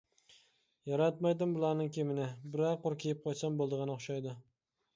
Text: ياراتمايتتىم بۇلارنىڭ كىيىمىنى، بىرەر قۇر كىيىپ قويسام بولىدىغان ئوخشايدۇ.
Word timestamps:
ياراتمايتتىم 0.91 1.53
بۇلارنىڭ 1.57 1.93
كىيىمىنى، 1.99 2.27
بىرەر 2.57 2.81
قۇر 2.87 2.99
كىيىپ 3.05 3.23
قويسام 3.29 3.63
بولىدىغان 3.63 3.97
ئوخشايدۇ. 3.99 4.37